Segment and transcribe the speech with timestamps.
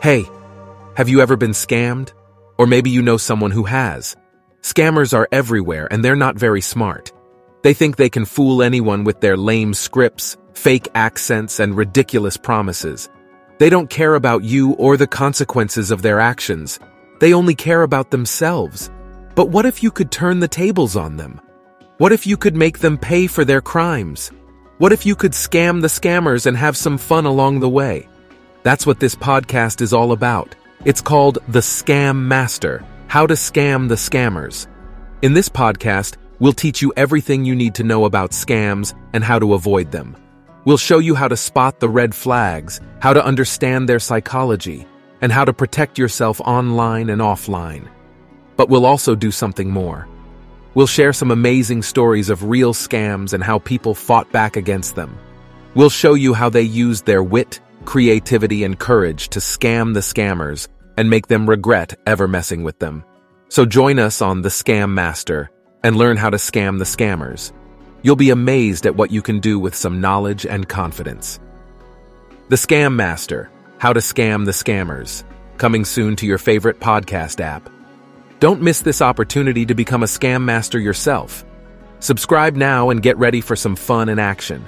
[0.00, 0.28] Hey,
[0.94, 2.12] have you ever been scammed?
[2.56, 4.16] Or maybe you know someone who has.
[4.62, 7.10] Scammers are everywhere and they're not very smart.
[7.62, 13.08] They think they can fool anyone with their lame scripts, fake accents, and ridiculous promises.
[13.58, 16.78] They don't care about you or the consequences of their actions.
[17.18, 18.92] They only care about themselves.
[19.34, 21.40] But what if you could turn the tables on them?
[21.96, 24.30] What if you could make them pay for their crimes?
[24.78, 28.08] What if you could scam the scammers and have some fun along the way?
[28.62, 30.54] That's what this podcast is all about.
[30.84, 34.66] It's called The Scam Master How to Scam the Scammers.
[35.22, 39.38] In this podcast, we'll teach you everything you need to know about scams and how
[39.38, 40.16] to avoid them.
[40.64, 44.86] We'll show you how to spot the red flags, how to understand their psychology,
[45.20, 47.88] and how to protect yourself online and offline.
[48.56, 50.08] But we'll also do something more.
[50.74, 55.16] We'll share some amazing stories of real scams and how people fought back against them.
[55.74, 60.68] We'll show you how they used their wit, creativity, and courage to scam the scammers
[60.98, 63.02] and make them regret ever messing with them.
[63.48, 65.50] So join us on The Scam Master
[65.82, 67.50] and learn how to scam the scammers.
[68.02, 71.40] You'll be amazed at what you can do with some knowledge and confidence.
[72.50, 75.24] The Scam Master How to Scam the Scammers,
[75.56, 77.70] coming soon to your favorite podcast app.
[78.38, 81.42] Don't miss this opportunity to become a scam master yourself.
[82.00, 84.62] Subscribe now and get ready for some fun and action.